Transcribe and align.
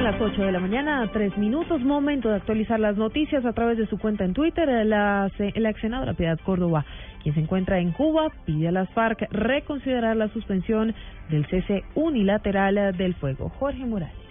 Son 0.00 0.10
las 0.10 0.18
8 0.18 0.40
de 0.44 0.52
la 0.52 0.60
mañana, 0.60 1.10
tres 1.12 1.36
minutos, 1.36 1.82
momento 1.82 2.30
de 2.30 2.36
actualizar 2.36 2.80
las 2.80 2.96
noticias 2.96 3.44
a 3.44 3.52
través 3.52 3.76
de 3.76 3.86
su 3.86 3.98
cuenta 3.98 4.24
en 4.24 4.32
Twitter. 4.32 4.66
La, 4.86 5.30
la 5.36 5.70
ex 5.70 5.80
Piedad 6.16 6.40
Córdoba, 6.42 6.86
quien 7.22 7.34
se 7.34 7.42
encuentra 7.42 7.80
en 7.80 7.92
Cuba, 7.92 8.32
pide 8.46 8.68
a 8.68 8.72
las 8.72 8.88
FARC 8.94 9.28
reconsiderar 9.30 10.16
la 10.16 10.28
suspensión 10.28 10.94
del 11.28 11.44
cese 11.50 11.84
unilateral 11.94 12.96
del 12.96 13.12
fuego. 13.12 13.50
Jorge 13.50 13.84
Morales. 13.84 14.29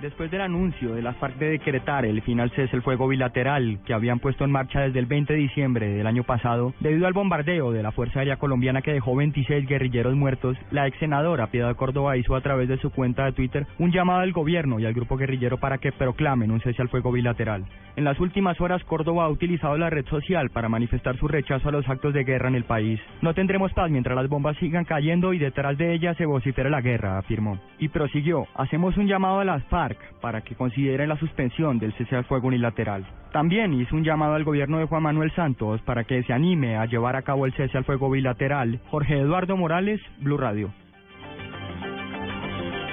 Después 0.00 0.30
del 0.30 0.40
anuncio 0.40 0.94
de 0.94 1.02
las 1.02 1.14
FARC 1.16 1.36
de 1.36 1.50
decretar 1.50 2.06
el 2.06 2.22
final 2.22 2.50
cese 2.52 2.74
el 2.74 2.80
fuego 2.80 3.06
bilateral 3.06 3.80
que 3.84 3.92
habían 3.92 4.18
puesto 4.18 4.44
en 4.44 4.50
marcha 4.50 4.80
desde 4.80 4.98
el 4.98 5.04
20 5.04 5.34
de 5.34 5.38
diciembre 5.38 5.90
del 5.90 6.06
año 6.06 6.24
pasado, 6.24 6.72
debido 6.80 7.06
al 7.06 7.12
bombardeo 7.12 7.70
de 7.70 7.82
la 7.82 7.92
Fuerza 7.92 8.20
Aérea 8.20 8.38
Colombiana 8.38 8.80
que 8.80 8.94
dejó 8.94 9.14
26 9.14 9.68
guerrilleros 9.68 10.14
muertos, 10.14 10.56
la 10.70 10.86
ex 10.86 10.98
senadora 11.00 11.48
Piedad 11.48 11.76
Córdoba 11.76 12.16
hizo 12.16 12.34
a 12.34 12.40
través 12.40 12.66
de 12.70 12.78
su 12.78 12.88
cuenta 12.88 13.26
de 13.26 13.32
Twitter 13.32 13.66
un 13.78 13.92
llamado 13.92 14.20
al 14.20 14.32
gobierno 14.32 14.80
y 14.80 14.86
al 14.86 14.94
grupo 14.94 15.18
guerrillero 15.18 15.58
para 15.58 15.76
que 15.76 15.92
proclamen 15.92 16.50
un 16.50 16.62
cese 16.62 16.80
al 16.80 16.88
fuego 16.88 17.12
bilateral. 17.12 17.66
En 17.96 18.04
las 18.04 18.18
últimas 18.20 18.58
horas, 18.58 18.82
Córdoba 18.84 19.24
ha 19.24 19.28
utilizado 19.28 19.76
la 19.76 19.90
red 19.90 20.06
social 20.06 20.48
para 20.48 20.70
manifestar 20.70 21.18
su 21.18 21.28
rechazo 21.28 21.68
a 21.68 21.72
los 21.72 21.86
actos 21.86 22.14
de 22.14 22.24
guerra 22.24 22.48
en 22.48 22.54
el 22.54 22.64
país. 22.64 22.98
No 23.20 23.34
tendremos 23.34 23.74
paz 23.74 23.90
mientras 23.90 24.16
las 24.16 24.30
bombas 24.30 24.56
sigan 24.56 24.86
cayendo 24.86 25.34
y 25.34 25.38
detrás 25.38 25.76
de 25.76 25.92
ellas 25.92 26.16
se 26.16 26.24
vocifera 26.24 26.70
la 26.70 26.80
guerra, 26.80 27.18
afirmó. 27.18 27.58
Y 27.78 27.88
prosiguió, 27.88 28.46
hacemos 28.54 28.96
un 28.96 29.06
llamado 29.06 29.40
a 29.40 29.44
las 29.44 29.62
FARC 29.64 29.89
para 30.20 30.42
que 30.42 30.54
consideren 30.54 31.08
la 31.08 31.18
suspensión 31.18 31.78
del 31.78 31.92
cese 31.94 32.16
al 32.16 32.24
fuego 32.24 32.48
unilateral. 32.48 33.06
También 33.32 33.72
hizo 33.74 33.96
un 33.96 34.04
llamado 34.04 34.34
al 34.34 34.44
gobierno 34.44 34.78
de 34.78 34.86
Juan 34.86 35.02
Manuel 35.02 35.32
Santos 35.32 35.80
para 35.82 36.04
que 36.04 36.22
se 36.24 36.32
anime 36.32 36.76
a 36.76 36.86
llevar 36.86 37.16
a 37.16 37.22
cabo 37.22 37.46
el 37.46 37.52
cese 37.52 37.78
al 37.78 37.84
fuego 37.84 38.10
bilateral. 38.10 38.80
Jorge 38.90 39.18
Eduardo 39.18 39.56
Morales, 39.56 40.00
Blue 40.18 40.36
Radio. 40.36 40.72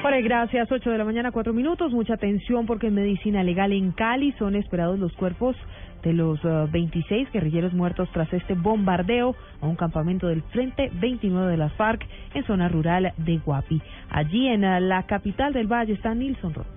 Vale, 0.04 0.22
gracias. 0.22 0.72
8 0.72 0.90
de 0.90 0.98
la 0.98 1.04
mañana, 1.04 1.32
4 1.32 1.54
minutos. 1.54 1.92
Mucha 1.92 2.14
atención 2.14 2.66
porque 2.66 2.88
en 2.88 2.96
medicina 2.96 3.44
legal 3.44 3.74
en 3.74 3.92
Cali 3.92 4.32
son 4.40 4.56
esperados 4.56 5.00
los 5.00 5.12
cuerpos 5.14 5.56
de 6.04 6.14
los 6.14 6.40
26 6.72 7.28
uh, 7.28 7.32
guerrilleros 7.34 7.74
muertos 7.74 8.08
tras 8.14 8.32
este 8.32 8.54
bombardeo 8.54 9.36
a 9.60 9.68
un 9.68 9.76
campamento 9.76 10.28
del 10.28 10.44
Frente 10.44 10.92
29 10.94 11.52
de 11.52 11.58
las 11.58 11.74
FARC 11.74 12.06
en 12.34 12.46
zona 12.46 12.70
rural 12.70 13.12
de 13.18 13.38
Guapi. 13.40 13.82
Allí 14.10 14.48
en 14.48 14.64
uh, 14.64 14.80
la 14.80 15.04
capital 15.04 15.52
del 15.52 15.68
valle 15.68 15.94
está 15.94 16.14
Nilson 16.14 16.54
Roth. 16.54 16.77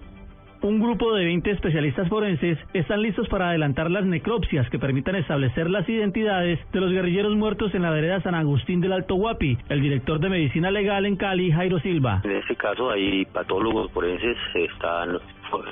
Un 0.63 0.79
grupo 0.79 1.15
de 1.15 1.25
20 1.25 1.53
especialistas 1.53 2.07
forenses 2.11 2.59
están 2.75 3.01
listos 3.01 3.27
para 3.29 3.49
adelantar 3.49 3.91
las 3.91 4.05
necropsias 4.05 4.69
que 4.69 4.79
permitan 4.79 5.17
establecer 5.17 5.71
las 5.71 5.89
identidades 5.89 6.59
de 6.71 6.81
los 6.81 6.93
guerrilleros 6.93 7.35
muertos 7.35 7.75
en 7.75 7.81
la 7.81 7.91
vereda 7.91 8.21
San 8.21 8.35
Agustín 8.35 8.83
del 8.83 8.93
Alto 8.93 9.15
Guapi. 9.15 9.57
El 9.71 9.81
director 9.81 10.21
de 10.21 10.29
Medicina 10.29 10.71
Legal 10.71 11.07
en 11.07 11.17
Cali, 11.17 11.51
Jairo 11.51 11.81
Silva. 11.81 12.21
En 12.25 12.33
este 12.33 12.57
caso 12.57 12.91
hay 12.91 13.25
patólogos 13.25 13.91
forenses, 13.93 14.37
están 14.55 15.17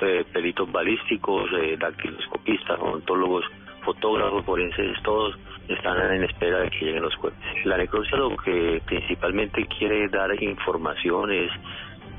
eh, 0.01 0.25
balísticos, 0.71 1.51
eh, 1.61 1.77
dactiloscopistas, 1.79 2.79
odontólogos, 2.79 3.45
fotógrafos 3.85 4.43
forenses, 4.43 4.97
todos 5.03 5.37
están 5.67 6.15
en 6.15 6.23
espera 6.23 6.61
de 6.61 6.69
que 6.71 6.85
lleguen 6.85 7.03
los 7.03 7.15
cuerpos. 7.17 7.39
La 7.65 7.77
necropsia 7.77 8.17
lo 8.17 8.35
que 8.37 8.81
principalmente 8.87 9.67
quiere 9.77 10.07
dar 10.09 10.31
información 10.41 11.31
es 11.31 11.51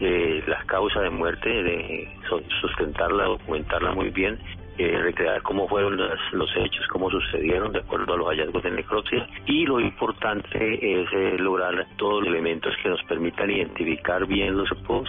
de 0.01 0.43
las 0.47 0.65
causas 0.65 1.03
de 1.03 1.11
muerte, 1.11 1.49
de 1.49 2.09
sustentarla, 2.61 3.25
documentarla 3.25 3.93
muy 3.93 4.11
bien, 4.11 4.39
eh, 4.79 4.99
recrear 5.03 5.43
cómo 5.43 5.69
fueron 5.69 5.99
los 5.99 6.51
hechos, 6.57 6.87
cómo 6.89 7.11
sucedieron 7.11 7.71
de 7.73 7.81
acuerdo 7.81 8.15
a 8.15 8.17
los 8.17 8.29
hallazgos 8.29 8.63
de 8.63 8.71
necropsia 8.71 9.27
y 9.45 9.67
lo 9.67 9.79
importante 9.79 11.03
es 11.03 11.07
eh, 11.13 11.37
lograr 11.39 11.87
todos 11.99 12.23
los 12.23 12.29
elementos 12.29 12.73
que 12.83 12.89
nos 12.89 13.03
permitan 13.05 13.51
identificar 13.51 14.27
bien 14.27 14.57
los 14.57 14.71
cuerpos 14.71 15.09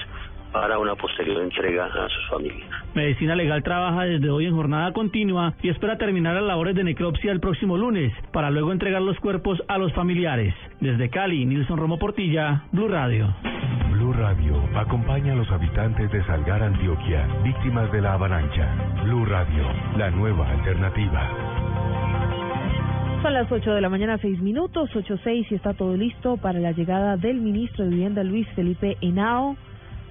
para 0.52 0.78
una 0.78 0.96
posterior 0.96 1.42
entrega 1.42 1.86
a 1.86 2.10
sus 2.10 2.30
familias. 2.30 2.70
Medicina 2.94 3.36
Legal 3.36 3.64
trabaja 3.64 4.04
desde 4.04 4.30
hoy 4.30 4.46
en 4.46 4.56
jornada 4.56 4.92
continua 4.92 5.54
y 5.62 5.70
espera 5.70 5.98
terminar 5.98 6.36
las 6.36 6.44
labores 6.44 6.76
de 6.76 6.84
necropsia 6.84 7.32
el 7.32 7.40
próximo 7.40 7.78
lunes 7.78 8.14
para 8.34 8.52
luego 8.52 8.74
entregar 8.74 9.02
los 9.02 9.18
cuerpos 9.20 9.64
a 9.70 9.78
los 9.78 9.94
familiares. 9.94 10.54
Desde 10.82 11.10
Cali, 11.10 11.46
Nilson 11.46 11.78
Romo 11.78 11.98
Portilla, 11.98 12.64
Blue 12.74 12.90
Radio. 12.90 13.34
Blue 14.12 14.24
Radio 14.24 14.62
acompaña 14.76 15.32
a 15.32 15.36
los 15.38 15.50
habitantes 15.52 16.12
de 16.12 16.22
Salgar, 16.26 16.62
Antioquia, 16.62 17.26
víctimas 17.44 17.90
de 17.94 18.02
la 18.02 18.14
avalancha. 18.14 18.68
Blue 19.06 19.24
Radio, 19.24 19.64
la 19.96 20.12
nueva 20.12 20.50
alternativa. 20.50 21.30
Son 23.22 23.34
las 23.34 23.50
8 23.50 23.74
de 23.74 23.80
la 23.80 23.88
mañana, 23.88 24.18
6 24.18 24.42
minutos, 24.42 24.90
8.6 24.94 25.48
y 25.50 25.56
está 25.56 25.74
todo 25.76 25.96
listo 25.96 26.36
para 26.36 26.60
la 26.60 26.74
llegada 26.74 27.16
del 27.16 27.40
ministro 27.40 27.86
de 27.86 27.92
Vivienda 27.92 28.22
Luis 28.26 28.50
Felipe 28.50 28.98
Henao 29.00 29.56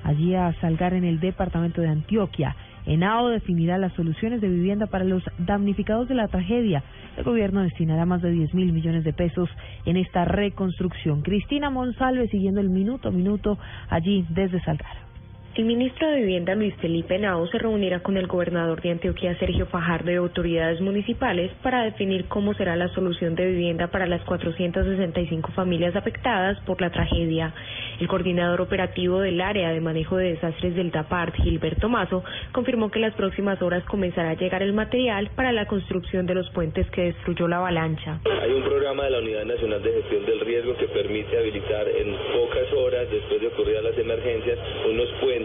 allí 0.03 0.35
a 0.35 0.55
Salgar 0.63 0.95
en 0.95 1.05
el 1.05 1.21
departamento 1.21 1.83
de 1.83 1.89
Antioquia. 1.89 2.57
ENAO 2.87 3.29
definirá 3.29 3.79
las 3.79 3.93
soluciones 3.95 4.41
de 4.41 4.49
vivienda 4.49 4.87
para 4.87 5.05
los 5.05 5.23
damnificados 5.39 6.09
de 6.09 6.15
la 6.15 6.29
tragedia. 6.29 6.83
El 7.17 7.25
gobierno 7.25 7.63
destinará 7.63 8.07
más 8.07 8.23
de 8.23 8.31
10 8.31 8.55
mil 8.55 8.73
millones 8.73 9.05
de 9.05 9.13
pesos 9.13 9.49
en 9.85 9.97
esta 9.97 10.25
reconstrucción. 10.25 11.23
Cristina 11.23 11.71
Monsalve 11.71 12.29
siguiendo 12.29 12.61
el 12.61 12.71
minuto 12.71 13.09
a 13.09 13.13
minuto 13.13 13.59
allí 13.89 14.25
desde 14.31 14.61
Salgar. 14.63 15.10
El 15.57 15.65
ministro 15.65 16.09
de 16.09 16.21
Vivienda 16.21 16.55
Luis 16.55 16.77
Felipe 16.77 17.19
Nao 17.19 17.45
se 17.49 17.59
reunirá 17.59 18.01
con 18.05 18.17
el 18.17 18.29
gobernador 18.29 18.81
de 18.81 18.93
Antioquia 18.93 19.37
Sergio 19.41 19.67
Fajardo 19.67 20.13
y 20.13 20.15
autoridades 20.15 20.81
municipales 20.81 21.51
para 21.61 21.83
definir 21.83 22.27
cómo 22.27 22.55
será 22.55 22.77
la 22.77 22.87
solución 22.95 23.35
de 23.35 23.47
vivienda 23.47 23.89
para 23.89 24.07
las 24.07 24.23
465 24.23 25.51
familias 25.51 25.97
afectadas 25.97 26.57
por 26.61 26.81
la 26.81 26.91
tragedia. 26.91 27.53
El 27.99 28.07
coordinador 28.07 28.61
operativo 28.61 29.19
del 29.19 29.41
área 29.41 29.73
de 29.73 29.81
manejo 29.81 30.17
de 30.17 30.35
desastres 30.35 30.77
del 30.77 30.93
DAPART, 30.93 31.35
Gilberto 31.35 31.89
Mazo, 31.89 32.23
confirmó 32.53 32.93
que 32.93 33.01
en 33.01 33.07
las 33.07 33.15
próximas 33.15 33.61
horas 33.61 33.83
comenzará 33.87 34.31
a 34.31 34.35
llegar 34.35 34.63
el 34.63 34.73
material 34.73 35.31
para 35.35 35.51
la 35.51 35.67
construcción 35.67 36.27
de 36.27 36.35
los 36.37 36.49
puentes 36.51 36.89
que 36.93 37.07
destruyó 37.07 37.49
la 37.49 37.57
avalancha. 37.57 38.21
Hay 38.41 38.53
un 38.53 38.63
programa 38.63 39.05
de 39.05 39.11
la 39.11 39.19
Unidad 39.19 39.45
Nacional 39.47 39.83
de 39.83 39.93
Gestión 39.95 40.25
del 40.27 40.41
Riesgo 40.41 40.77
que 40.77 40.87
permite 40.87 41.37
habilitar 41.37 41.89
en 41.89 42.15
pocas 42.39 42.73
horas 42.73 43.11
después 43.11 43.41
de 43.41 43.49
ocurrir 43.49 43.83
las 43.83 43.99
emergencias 43.99 44.59
unos 44.89 45.09
puentes 45.21 45.40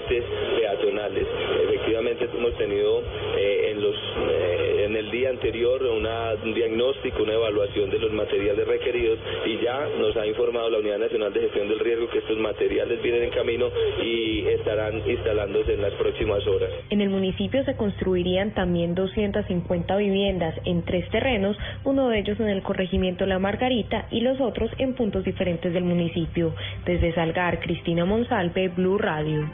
peatonales. 0.59 1.28
Efectivamente 1.63 2.29
hemos 2.35 2.57
tenido 2.57 3.01
eh, 3.38 3.72
en 3.72 3.81
los 3.81 3.95
eh, 3.95 4.75
en 4.85 4.95
el 4.95 5.09
día 5.09 5.29
anterior 5.29 5.81
una, 5.83 6.33
un 6.44 6.53
diagnóstico, 6.53 7.23
una 7.23 7.33
evaluación 7.33 7.89
de 7.89 8.00
los 8.00 8.13
materiales 8.13 8.67
requeridos 8.67 9.19
y 9.45 9.57
ya 9.63 9.88
nos 10.00 10.16
ha 10.16 10.25
informado 10.28 10.69
la 10.69 10.78
Unidad 10.79 11.00
Nacional 11.00 11.34
de 11.34 11.41
Gestión 11.41 11.67
del 11.67 11.79
Riesgo 11.79 12.07
que 12.09 12.19
estos 12.19 12.38
materiales 12.38 13.01
vienen 13.01 13.23
en 13.23 13.29
camino 13.31 13.69
y 14.03 14.45
estarán 14.47 15.01
instalándose 15.09 15.73
en 15.73 15.81
las 15.81 15.94
próximas 15.94 16.45
horas. 16.47 16.69
En 16.89 17.01
el 17.01 17.09
municipio 17.09 17.63
se 17.63 17.75
construirían 17.75 18.53
también 18.53 18.94
250 18.95 19.97
viviendas 19.97 20.55
en 20.66 20.84
tres 20.84 21.09
terrenos, 21.09 21.57
uno 21.84 22.09
de 22.09 22.19
ellos 22.19 22.39
en 22.39 22.50
el 22.50 22.61
corregimiento 22.61 23.25
La 23.25 23.39
Margarita 23.39 24.07
y 24.11 24.22
los 24.22 24.39
otros 24.39 24.69
en 24.78 24.94
puntos 24.94 25.23
diferentes 25.23 25.73
del 25.73 25.84
municipio. 25.84 26.53
Desde 26.85 27.13
Salgar, 27.13 27.59
Cristina 27.59 28.05
Monsalve, 28.05 28.69
Blue 28.69 28.97
Radio. 28.97 29.50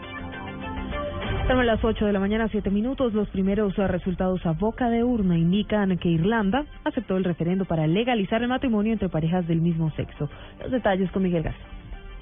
Son 1.51 1.65
las 1.65 1.83
8 1.83 2.05
de 2.05 2.13
la 2.13 2.19
mañana, 2.21 2.47
7 2.49 2.69
minutos. 2.69 3.13
Los 3.13 3.27
primeros 3.27 3.75
resultados 3.75 4.45
a 4.45 4.53
boca 4.53 4.89
de 4.89 5.03
urna 5.03 5.37
indican 5.37 5.97
que 5.97 6.07
Irlanda 6.07 6.65
aceptó 6.85 7.17
el 7.17 7.25
referendo 7.25 7.65
para 7.65 7.87
legalizar 7.87 8.41
el 8.41 8.47
matrimonio 8.47 8.93
entre 8.93 9.09
parejas 9.09 9.45
del 9.49 9.59
mismo 9.59 9.91
sexo. 9.97 10.29
Los 10.61 10.71
detalles 10.71 11.11
con 11.11 11.23
Miguel 11.23 11.43
García. 11.43 11.80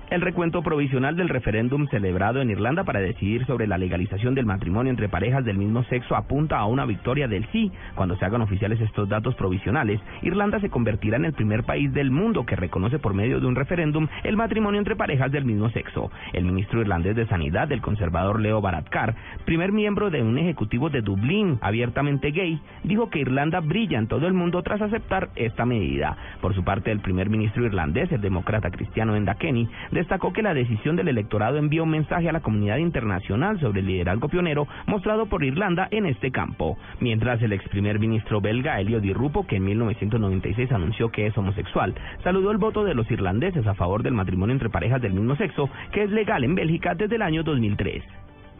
El 0.10 0.22
recuento 0.22 0.64
provisional 0.64 1.16
del 1.16 1.30
referéndum 1.30 1.88
celebrado 1.90 2.42
en 2.42 2.50
Irlanda 2.50 2.84
para 2.84 3.00
decidir 3.00 3.46
sobre 3.46 3.68
la 3.68 3.78
legalización 3.78 4.34
del 4.34 4.48
matrimonio 4.48 4.90
entre 4.90 5.08
parejas 5.08 5.46
del 5.46 5.60
mismo 5.60 5.84
sexo 5.84 6.16
apunta 6.16 6.58
a 6.58 6.66
una 6.66 6.88
victoria 6.88 7.28
del 7.28 7.46
sí. 7.52 7.72
Cuando 7.94 8.18
se 8.18 8.26
hagan 8.26 8.42
oficiales 8.42 8.82
estos 8.82 9.08
datos 9.08 9.36
provisionales, 9.36 10.02
Irlanda 10.24 10.60
se 10.62 10.72
convertirá 10.72 11.18
en 11.18 11.26
el 11.26 11.34
primer 11.34 11.64
país 11.64 11.94
del 11.94 12.10
mundo 12.10 12.44
que 12.44 12.56
reconoce 12.56 12.98
por 12.98 13.14
medio 13.14 13.40
de 13.40 13.46
un 13.46 13.56
referéndum 13.56 14.08
el 14.24 14.36
matrimonio 14.36 14.80
entre 14.80 14.96
parejas 14.96 15.32
del 15.32 15.46
mismo 15.46 15.70
sexo. 15.70 16.10
El 16.34 16.44
ministro 16.44 16.82
irlandés 16.82 17.16
de 17.16 17.28
Sanidad, 17.28 17.72
el 17.72 17.82
conservador 17.82 18.42
Leo 18.42 18.62
Varadkar, 18.62 19.16
primer 19.46 19.72
miembro 19.72 20.10
de 20.10 20.24
un 20.24 20.40
ejecutivo 20.40 20.90
de 20.90 21.02
Dublín 21.02 21.60
abiertamente 21.62 22.32
gay, 22.32 22.60
dijo 22.84 23.12
que 23.12 23.20
Irlanda 23.20 23.60
brilla 23.60 24.00
en 24.00 24.08
todo 24.08 24.26
el 24.26 24.34
mundo 24.34 24.64
tras 24.64 24.82
aceptar 24.82 25.30
esta 25.36 25.68
medida. 25.68 26.18
Por 26.42 26.56
su 26.56 26.64
parte, 26.64 26.92
el 26.92 27.00
primer 27.00 27.30
ministro 27.30 27.64
irlandés, 27.64 28.12
el 28.12 28.22
demócrata 28.22 28.72
cristiano 28.72 29.16
Enda 29.16 29.36
Kenny, 29.36 29.70
destacó 30.00 30.32
que 30.32 30.42
la 30.42 30.54
decisión 30.54 30.96
del 30.96 31.10
electorado 31.10 31.58
envió 31.58 31.84
un 31.84 31.90
mensaje 31.90 32.30
a 32.30 32.32
la 32.32 32.40
comunidad 32.40 32.78
internacional 32.78 33.60
sobre 33.60 33.82
el 33.82 33.88
liderazgo 33.88 34.30
pionero 34.30 34.66
mostrado 34.88 35.26
por 35.26 35.44
Irlanda 35.44 35.90
en 35.92 36.06
este 36.06 36.32
campo. 36.32 36.78
Mientras 37.02 37.42
el 37.42 37.52
ex 37.52 37.68
primer 37.68 38.00
ministro 38.00 38.40
belga 38.40 38.80
Elio 38.80 39.02
Di 39.02 39.12
Rupo, 39.12 39.46
que 39.46 39.58
en 39.58 39.66
1996 39.66 40.72
anunció 40.72 41.10
que 41.10 41.28
es 41.28 41.38
homosexual, 41.38 41.94
saludó 42.24 42.52
el 42.52 42.58
voto 42.58 42.86
de 42.86 42.96
los 42.96 43.12
irlandeses 43.12 43.68
a 43.68 43.74
favor 43.74 44.02
del 44.02 44.14
matrimonio 44.14 44.54
entre 44.54 44.70
parejas 44.70 45.02
del 45.02 45.14
mismo 45.14 45.36
sexo, 45.36 45.70
que 45.92 46.04
es 46.04 46.12
legal 46.12 46.46
en 46.46 46.56
Bélgica 46.56 46.96
desde 46.96 47.16
el 47.16 47.22
año 47.22 47.44
2003. 47.44 48.02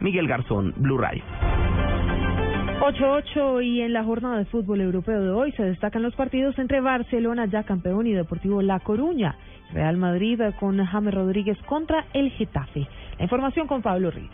Miguel 0.00 0.28
Garzón, 0.28 0.74
Blue 0.76 0.98
Radio. 0.98 1.22
8-8 2.80 3.62
y 3.62 3.82
en 3.82 3.92
la 3.92 4.04
jornada 4.04 4.38
de 4.38 4.46
fútbol 4.46 4.80
europeo 4.80 5.20
de 5.20 5.28
hoy 5.28 5.52
se 5.52 5.62
destacan 5.62 6.02
los 6.02 6.14
partidos 6.14 6.58
entre 6.58 6.80
Barcelona, 6.80 7.44
ya 7.44 7.62
campeón, 7.62 8.06
y 8.06 8.14
Deportivo 8.14 8.62
La 8.62 8.80
Coruña. 8.80 9.36
Real 9.74 9.98
Madrid 9.98 10.40
con 10.58 10.82
James 10.82 11.12
Rodríguez 11.12 11.58
contra 11.66 12.06
el 12.14 12.30
Getafe. 12.30 12.88
La 13.18 13.24
información 13.24 13.66
con 13.66 13.82
Pablo 13.82 14.10
Ríos. 14.10 14.30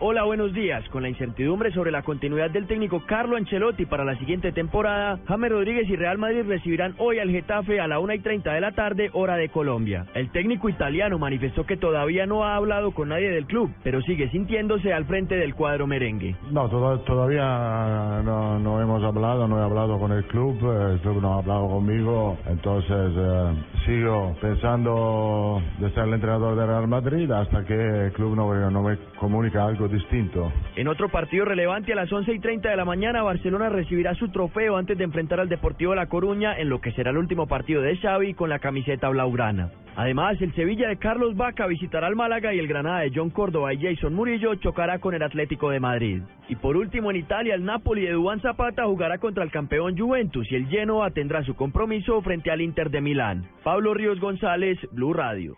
Hola, 0.00 0.24
buenos 0.24 0.52
días. 0.52 0.86
Con 0.88 1.02
la 1.02 1.08
incertidumbre 1.08 1.70
sobre 1.70 1.92
la 1.92 2.02
continuidad 2.02 2.50
del 2.50 2.66
técnico 2.66 3.04
Carlo 3.06 3.36
Ancelotti 3.36 3.86
para 3.86 4.04
la 4.04 4.18
siguiente 4.18 4.50
temporada, 4.50 5.20
James 5.28 5.52
Rodríguez 5.52 5.88
y 5.88 5.94
Real 5.94 6.18
Madrid 6.18 6.42
recibirán 6.48 6.96
hoy 6.98 7.20
al 7.20 7.30
Getafe 7.30 7.78
a 7.78 7.86
la 7.86 8.00
1 8.00 8.14
y 8.14 8.18
30 8.18 8.52
de 8.52 8.60
la 8.60 8.72
tarde, 8.72 9.10
hora 9.12 9.36
de 9.36 9.48
Colombia. 9.50 10.04
El 10.14 10.30
técnico 10.30 10.68
italiano 10.68 11.16
manifestó 11.20 11.64
que 11.64 11.76
todavía 11.76 12.26
no 12.26 12.44
ha 12.44 12.56
hablado 12.56 12.90
con 12.90 13.10
nadie 13.10 13.30
del 13.30 13.46
club, 13.46 13.70
pero 13.84 14.02
sigue 14.02 14.28
sintiéndose 14.30 14.92
al 14.92 15.04
frente 15.04 15.36
del 15.36 15.54
cuadro 15.54 15.86
merengue. 15.86 16.34
No, 16.50 16.68
todavía 16.68 18.20
no, 18.24 18.82
hemos 18.82 19.02
hablado, 19.04 19.46
no 19.46 19.60
he 19.60 19.62
hablado 19.62 20.00
con 20.00 20.10
el 20.10 20.24
club, 20.24 20.58
el 20.90 20.98
club 21.02 21.22
no 21.22 21.34
ha 21.34 21.38
hablado 21.38 21.68
conmigo, 21.68 22.36
entonces 22.48 23.12
eh, 23.16 23.64
sigo 23.86 24.34
pensando 24.40 25.62
de 25.78 25.88
ser 25.90 26.08
el 26.08 26.14
entrenador 26.14 26.56
de 26.56 26.66
Real 26.66 26.88
Madrid 26.88 27.30
hasta 27.30 27.64
que 27.64 28.06
el 28.06 28.12
club 28.12 28.34
no 28.34 28.82
me 28.82 28.98
comunica 29.20 29.64
algo 29.64 29.83
distinto. 29.88 30.52
En 30.76 30.88
otro 30.88 31.08
partido 31.08 31.44
relevante 31.44 31.92
a 31.92 31.96
las 31.96 32.12
11 32.12 32.32
y 32.32 32.38
30 32.38 32.70
de 32.70 32.76
la 32.76 32.84
mañana, 32.84 33.22
Barcelona 33.22 33.68
recibirá 33.68 34.14
su 34.14 34.28
trofeo 34.28 34.76
antes 34.76 34.98
de 34.98 35.04
enfrentar 35.04 35.40
al 35.40 35.48
Deportivo 35.48 35.94
La 35.94 36.06
Coruña 36.06 36.58
en 36.58 36.68
lo 36.68 36.80
que 36.80 36.92
será 36.92 37.10
el 37.10 37.18
último 37.18 37.46
partido 37.46 37.82
de 37.82 37.96
Xavi 37.96 38.34
con 38.34 38.48
la 38.48 38.58
camiseta 38.58 39.08
blaugrana. 39.08 39.70
Además, 39.96 40.40
el 40.40 40.52
Sevilla 40.54 40.88
de 40.88 40.96
Carlos 40.96 41.36
Vaca 41.36 41.66
visitará 41.66 42.08
al 42.08 42.16
Málaga 42.16 42.52
y 42.52 42.58
el 42.58 42.66
Granada 42.66 43.00
de 43.00 43.12
John 43.14 43.30
Córdoba 43.30 43.72
y 43.72 43.80
Jason 43.80 44.14
Murillo 44.14 44.54
chocará 44.56 44.98
con 44.98 45.14
el 45.14 45.22
Atlético 45.22 45.70
de 45.70 45.78
Madrid. 45.78 46.22
Y 46.48 46.56
por 46.56 46.76
último, 46.76 47.10
en 47.10 47.16
Italia, 47.16 47.54
el 47.54 47.64
Napoli 47.64 48.02
de 48.02 48.12
Duván 48.12 48.40
Zapata 48.40 48.86
jugará 48.86 49.18
contra 49.18 49.44
el 49.44 49.50
campeón 49.50 49.96
Juventus 49.96 50.50
y 50.50 50.56
el 50.56 50.66
Genoa 50.66 51.10
tendrá 51.10 51.44
su 51.44 51.54
compromiso 51.54 52.20
frente 52.22 52.50
al 52.50 52.60
Inter 52.60 52.90
de 52.90 53.00
Milán. 53.00 53.46
Pablo 53.62 53.94
Ríos 53.94 54.18
González, 54.18 54.78
Blue 54.90 55.12
Radio. 55.12 55.56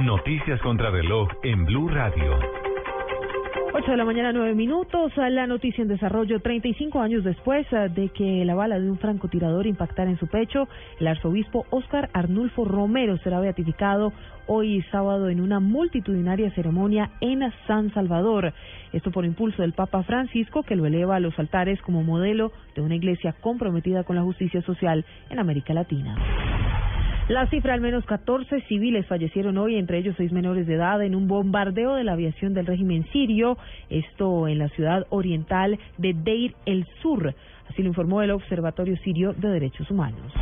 Noticias 0.00 0.60
contra 0.62 0.90
reloj 0.90 1.28
en 1.42 1.64
Blue 1.64 1.88
Radio. 1.88 2.65
8 3.78 3.90
de 3.90 3.96
la 3.98 4.06
mañana, 4.06 4.32
9 4.32 4.54
minutos. 4.54 5.12
La 5.18 5.46
noticia 5.46 5.82
en 5.82 5.88
desarrollo, 5.88 6.40
35 6.40 6.98
años 6.98 7.22
después 7.24 7.66
eh, 7.72 7.90
de 7.94 8.08
que 8.08 8.42
la 8.46 8.54
bala 8.54 8.80
de 8.80 8.90
un 8.90 8.96
francotirador 8.96 9.66
impactara 9.66 10.08
en 10.08 10.18
su 10.18 10.28
pecho, 10.28 10.66
el 10.98 11.06
arzobispo 11.06 11.66
Óscar 11.68 12.08
Arnulfo 12.14 12.64
Romero 12.64 13.18
será 13.18 13.38
beatificado 13.38 14.14
hoy 14.46 14.82
sábado 14.90 15.28
en 15.28 15.42
una 15.42 15.60
multitudinaria 15.60 16.50
ceremonia 16.52 17.10
en 17.20 17.42
San 17.66 17.92
Salvador. 17.92 18.54
Esto 18.94 19.10
por 19.10 19.26
impulso 19.26 19.60
del 19.60 19.74
Papa 19.74 20.02
Francisco, 20.04 20.62
que 20.62 20.74
lo 20.74 20.86
eleva 20.86 21.16
a 21.16 21.20
los 21.20 21.38
altares 21.38 21.78
como 21.82 22.02
modelo 22.02 22.52
de 22.74 22.80
una 22.80 22.94
iglesia 22.94 23.34
comprometida 23.42 24.04
con 24.04 24.16
la 24.16 24.22
justicia 24.22 24.62
social 24.62 25.04
en 25.28 25.38
América 25.38 25.74
Latina. 25.74 26.16
La 27.28 27.48
cifra, 27.48 27.74
al 27.74 27.80
menos 27.80 28.04
14 28.04 28.60
civiles 28.68 29.04
fallecieron 29.06 29.58
hoy, 29.58 29.74
entre 29.74 29.98
ellos 29.98 30.14
seis 30.16 30.30
menores 30.30 30.64
de 30.68 30.74
edad, 30.74 31.02
en 31.02 31.16
un 31.16 31.26
bombardeo 31.26 31.96
de 31.96 32.04
la 32.04 32.12
aviación 32.12 32.54
del 32.54 32.66
régimen 32.66 33.04
sirio, 33.10 33.58
esto 33.90 34.46
en 34.46 34.60
la 34.60 34.68
ciudad 34.68 35.08
oriental 35.10 35.76
de 35.98 36.14
Deir 36.14 36.54
el 36.66 36.86
Sur. 37.02 37.34
Así 37.68 37.82
lo 37.82 37.88
informó 37.88 38.22
el 38.22 38.30
Observatorio 38.30 38.96
Sirio 38.98 39.32
de 39.32 39.48
Derechos 39.48 39.90
Humanos. 39.90 40.32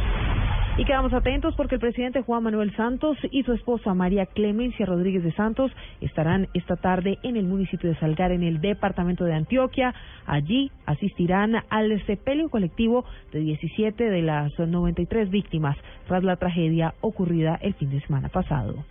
Y 0.77 0.85
quedamos 0.85 1.13
atentos 1.13 1.55
porque 1.55 1.77
el 1.77 1.81
presidente 1.81 2.23
Juan 2.23 2.43
Manuel 2.43 2.75
Santos 2.75 3.17
y 3.31 3.45
su 3.45 3.53
esposa 3.53 3.95
María 3.95 4.27
Clemencia 4.27 4.85
Rodríguez 4.85 5.23
de 5.23 5.31
Santos 5.33 5.71
estarán 6.01 6.49
esta 6.53 6.75
tarde 6.75 7.19
en 7.23 7.37
el 7.37 7.45
municipio 7.45 7.91
de 7.91 7.97
Salgar, 8.01 8.33
en 8.33 8.43
el 8.43 8.61
departamento 8.61 9.25
de 9.25 9.35
Antioquia. 9.35 9.95
Allí 10.27 10.73
asistirán 10.85 11.63
al 11.71 12.05
sepelio 12.07 12.51
colectivo 12.51 13.05
de 13.33 13.39
17 13.39 14.11
de 14.11 14.23
las 14.23 14.59
93 14.59 15.31
víctimas 15.31 15.77
tras 16.09 16.25
la 16.25 16.37
tragedia 16.37 16.95
ocurrida 17.03 17.57
el 17.63 17.75
fin 17.75 17.91
de 17.91 18.01
semana 18.01 18.29
pasado. 18.29 18.85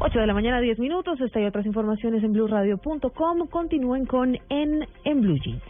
8 0.00 0.18
de 0.18 0.26
la 0.26 0.34
mañana, 0.34 0.60
10 0.60 0.80
minutos. 0.80 1.20
Esta 1.20 1.40
y 1.40 1.44
otras 1.44 1.66
informaciones 1.66 2.24
en 2.24 2.32
blueradio.com. 2.32 3.46
Continúen 3.46 4.06
con 4.06 4.36
En, 4.48 4.86
en 5.04 5.20
Blue 5.20 5.38
Jeans. 5.38 5.62